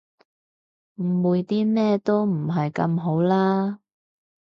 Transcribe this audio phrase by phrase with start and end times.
[0.97, 3.81] 誤會啲咩都唔係咁好啦